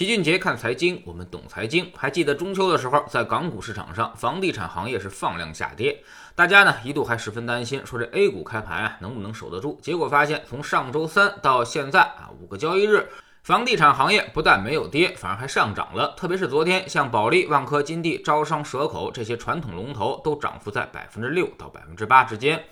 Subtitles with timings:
[0.00, 1.92] 齐俊杰看财经，我们懂财经。
[1.94, 6.02] 还记得中秋的时候，在港股市场上，房地产行业是放量下跌，
[6.34, 9.78] 大家呢一度还十分担心，说这 A 股开盘啊能不能守得住？
[9.82, 13.10] 结果发现，从上周三到现在啊五个交易日，
[13.42, 16.14] 房地产行业不但没有跌，反而还上涨了。
[16.16, 22.64] 特别是昨天，像保利、万科、金地、招商、蛇口这些传统龙头都涨幅在百分之六到百分之八之间。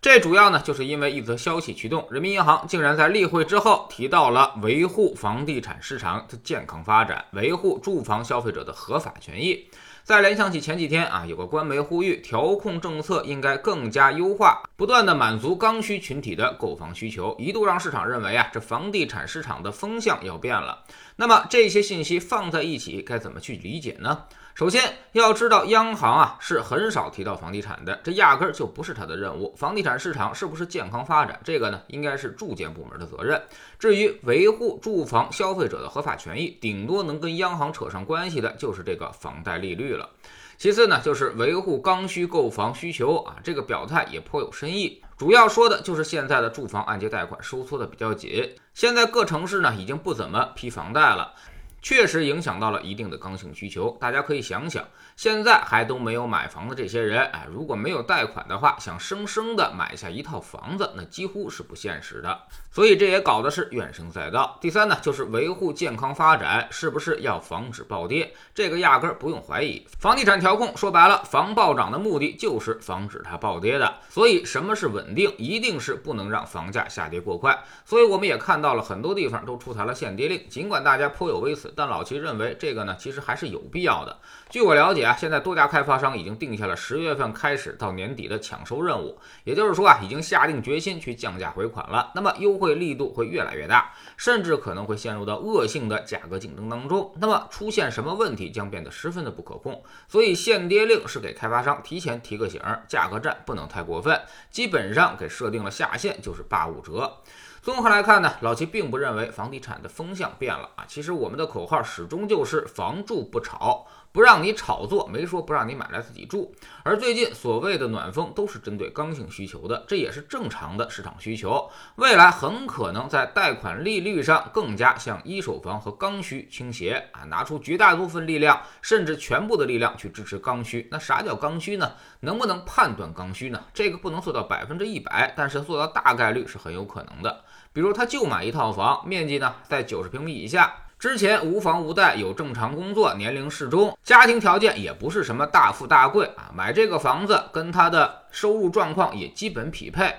[0.00, 9.68] 这主要呢，就是因为一则消息驱动，人民银行竟然在例会之后提到了维护房地产市场的健康发展，维护住房消费者的合法权益。
[10.04, 20.84] 再联想起前几天啊，有个官媒呼吁调控政策应该更加优化，不断的满足刚需群体的购房需求，一度让市场认为啊，这房地产市场的风向要变了。
[21.16, 24.22] 那么这些信息放在一起，该怎么去理解呢？
[24.58, 29.54] 首先要知道，央行啊是很少提到房地产的，这压根儿就不是它的任务。
[29.56, 33.40] 房地产市场是不是健康发展，这个呢应该是住建部门的责任。
[33.78, 40.10] 至于维护住房消费者的合法权益，顶多能跟央行扯上关系的就是这个房贷利率了。
[40.56, 45.00] 其次呢，就是维护刚需购房需求啊，这个表态也颇有深意。
[45.16, 51.32] 主要说的就是现在的住房按揭贷款收缩的比较紧，现在各城市呢已经不怎么批房贷了。
[51.80, 53.96] 确实影响到了一定的刚性需求。
[54.00, 54.84] 大家可以想想，
[55.16, 62.40] 现在还都没有买房的这些人，哎，如果没有贷款的话，想生生的买下一套房子，那几乎是不现实的。
[62.70, 64.58] 所以这也搞的是怨声载道。
[64.60, 68.32] 第三呢，就是维护健康发展，是不是要防止暴跌？
[68.54, 69.84] 这个压根儿不用怀疑。
[69.98, 73.94] 房地产调控说白了，防暴涨的目的就是防止它暴跌的。
[74.08, 75.32] 所以什么是稳定？
[75.38, 77.58] 一定是不能让房价下跌过快。
[77.84, 81.67] 所以我们也看到了很多地方都出台了限跌令，尽管大家颇有微词。
[81.76, 84.18] 但老齐认为这个呢，其实还是有必要的。
[84.50, 92.10] 据我了解啊，现在多家开发商已经定下了十月份开始到年底的抢收任务，也就是说啊，已经下定决心去降价回款了。
[92.14, 97.14] 那么优惠力度会越来越大，甚至可能会陷入到恶性的价格竞争当中。
[97.20, 99.82] 那么出现什么问题将变得十分的不可控。
[100.08, 104.18] 所以限跌令是给开发商提前提个醒，价格战不能太过分，
[104.50, 107.18] 基本上给设定了下限就是八五折。
[107.60, 110.84] 综合来看呢，老齐并不认为房地产的风向变了啊。
[110.86, 113.86] 其实我们的口号始终就是房住不炒。
[114.10, 116.54] 不让你炒作，没说不让你买来自己住。
[116.82, 121.70] 而最近所谓的暖风都是针对刚性需求的，这也是正常的市场需求。
[121.96, 130.88] 未来很可能在贷款利率上更加向一手房和刚需倾斜啊，拿出绝大部分力量，甚至全部的力量去支持刚需。
[130.90, 131.92] 那啥叫刚需呢？
[132.20, 133.62] 能不能判断刚需呢？
[133.72, 137.44] 这个不能做到百分之一百，但是做到大概率是很有可能的。
[137.72, 140.74] 比如他就买一套房，面积呢在九十平米以下。
[140.98, 150.12] 之前无房无贷，有正常工作，年龄适中，家庭条件也不是什么大富大贵啊，买这个房子跟他的收入状况也基本匹配。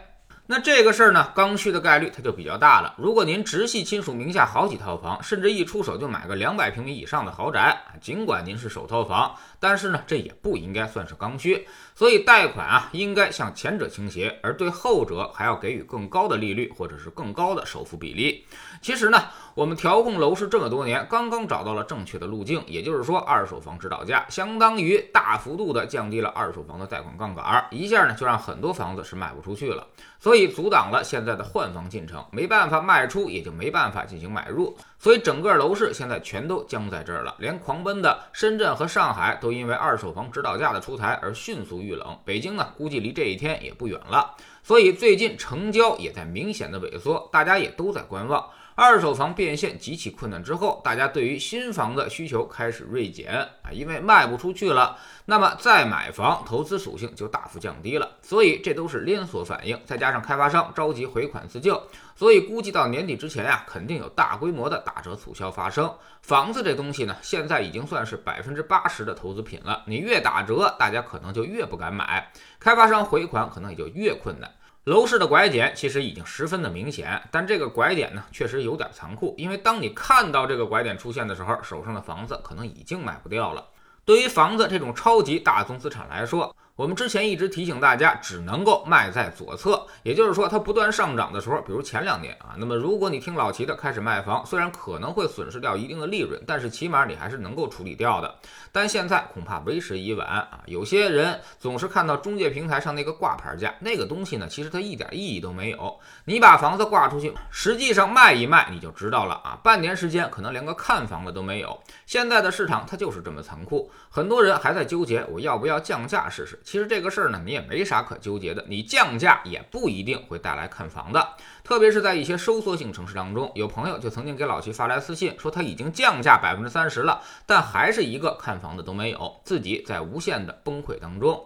[0.52, 2.96] 那这个事儿呢，刚需的概率它就比较大了。
[2.98, 11.68] 如果您直系亲属名下好几套房，甚至一出手就买个两百平米以上的豪宅，尽管您是首套房，但是呢，这也不应该算是刚需。
[11.94, 18.44] 所以贷款啊，应该向前者倾斜，而对后者还要给予更高的利率或者是更高的首付比例。
[18.82, 29.86] 其实呢，我们调控楼市这么多年，刚刚找到了正确的路径，也就是说，二手房指导价相当于大幅度的降低了二手房的贷款杠杆，一下呢就让很多房子是卖不出去了，
[30.20, 37.36] 所以阻挡了现在的换房进程，没办法卖出，也就没办法进行买入，所以整个楼市现在全都僵在这儿了。
[37.40, 48.46] 连狂奔的深圳和上海都因为二手房指导价的出台而迅速遇冷，北京呢估计离这一天也不远了，所以最近成交也在明显的萎缩，大家也都在观望。
[48.82, 61.84] 二手房变现极其困难之后，大家对于新房的需求开始锐减啊，因为卖不出去了，那么再买房投资属性就大幅降低了，所以这都是连锁反应，再加上开发商着急回款自救，
[62.16, 65.94] 所以估计到年底之前呀，肯定有大规模的打折促销发生。
[66.22, 74.50] 房子这东西呢，现在已经算是百分之八十的投资品了，你越打折，大家可能就越不敢买，开发商回款可能也就越困难。
[74.86, 79.36] 楼市的拐点其实已经十分的明显，但这个拐点呢，确实有点残酷。
[79.38, 83.68] 因为当你看到这个拐点出现的时候，手上的房子可能已经卖不掉了。
[84.06, 98.34] 对于房子这种超级大宗资产来说，我们之前一直提醒大家，只能够卖在左侧，也就是说，它不断上涨的时候，比如前两年啊，那么如果你听老齐的开始卖房，虽然可能会损失掉一定的利润，但是起码你还是能够处理掉的。
[98.72, 100.62] 但现在恐怕为时已晚啊！
[100.68, 106.00] 有些人总是看到中介平台上那个挂牌价，那个东西呢，其实它一点意义都没有。
[106.24, 111.78] 你把房子挂出去，实际上卖一卖你就知道了啊，半年时间可能连个看房的都没有。
[112.06, 116.58] 现在的市场它就是这么残酷，很多人还在纠结我要不要降价试试。
[116.70, 118.64] 其实这个事儿呢，你也没啥可纠结的。
[118.68, 121.30] 你降价也不一定会带来看房的，
[121.64, 131.44] 特别是在一些收缩性城市当中，有朋友就曾经给老齐发来私信，说他已经降价百分之三十了，但还是一个看房的都没有，自己在无限的崩溃当中。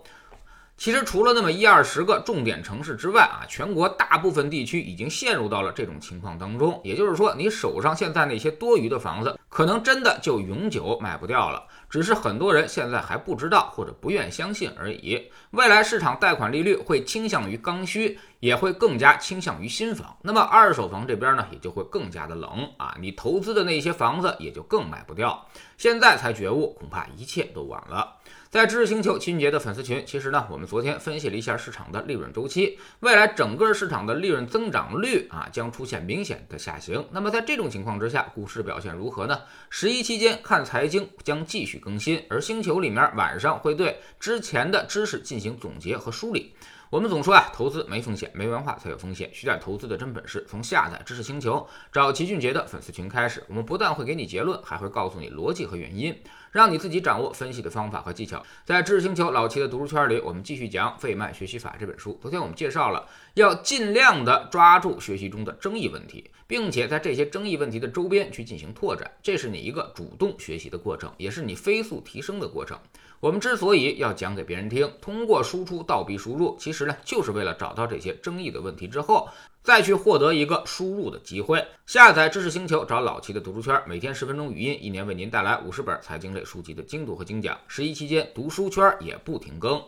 [0.75, 6.81] 其实除了那么一二十个重点城市之外啊，全国大部分地区已经陷入到了这种情况当中。
[6.83, 11.63] 也就是说，你手上现在那些多余的房子，可能真的就永久卖不掉了。
[11.87, 15.29] 只是很多人现在还不知道或者不愿相信而已。
[15.51, 20.17] 未来市场贷款利率会倾向于刚需，也会更加倾向于新房。
[20.23, 22.97] 那么二手房这边呢，也就会更加的冷啊。
[22.99, 25.47] 你投资的那些房子也就更卖不掉。
[25.77, 28.15] 现在才觉悟，恐怕一切都晚了。
[28.49, 37.03] 在知识星球秦俊杰的粉丝群，其实呢，我们昨天分析了一下市场的利润周期，未来整个市场的利润增长率啊将出现明显的下行。
[37.11, 39.39] 那么在这种情况之下，股市表现如何呢
[39.69, 46.53] 十一期间看财经将继续更新，而星球里面晚上会对之前的知识进行总结和梳理。
[46.89, 49.27] 我们总说啊，投资没风险，没文化才有风险。
[49.33, 53.43] 学点投资的真本事，从下载知识星球找齐俊杰的粉丝群开始。
[53.47, 56.15] 我们不但会给你结论，还会告诉你逻辑和原因，
[56.53, 58.41] 让你自己掌握分析的方法和技巧。
[58.63, 62.17] 在知识星球老齐的读书圈里，我们继续讲《费曼学习法》这本书。
[62.21, 72.77] 昨天我们介绍了，要尽量的抓住学习中的争议问题，并且在这些争议问题的周边去进行拓展，这是你一个主动学习的过程，也是你飞速提升的过程。
[73.19, 79.27] 我们之所以要讲给别人听，通过输出倒逼输入，其实呢，就是为了找到这些争议的问题之后，
[79.63, 81.65] 再去获得一个输入的机会。
[81.85, 87.57] 下载知识星球，找老齐的读书圈，每天十分钟语音，一年为您带来五十本财经类书籍的精读和精讲。
[87.67, 89.81] 十一期间，读书圈也不停更。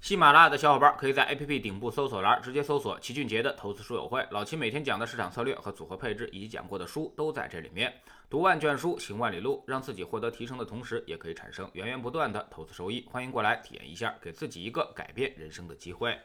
[0.00, 7.92] 喜马拉雅的小伙伴可以在 APP 顶部搜索栏直接搜索齐俊杰的投资书友会，老齐每天讲的市场策略和组合配置，以及讲过的书都在这里面。
[8.30, 13.06] 读万卷书，行万里路，让自己获得提升的同时，也可以产生源源不断的投资收益。
[13.10, 16.18] 欢迎过来体验一下，给自己一个改变人生的机会。